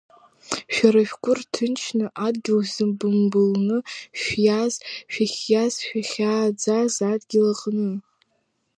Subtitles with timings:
[0.73, 3.77] Шәара шәгәы рҭынчны, адгьыл шәзыбымбылны
[4.19, 4.73] шәиаз,
[5.13, 7.89] шәахьиз шәахьааӡаз адгьыл аҟны.